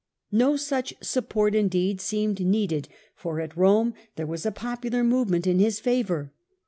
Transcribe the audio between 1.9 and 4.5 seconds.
seemed needed, for at Rome there was